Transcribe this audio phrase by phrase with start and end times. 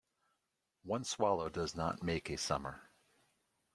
[0.81, 2.89] One swallow does not make a summer.